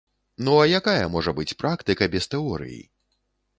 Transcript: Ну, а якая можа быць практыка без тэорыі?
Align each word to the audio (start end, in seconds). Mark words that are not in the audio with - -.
Ну, 0.45 0.53
а 0.61 0.63
якая 0.79 1.05
можа 1.17 1.35
быць 1.41 1.55
практыка 1.61 2.09
без 2.17 2.29
тэорыі? 2.35 2.83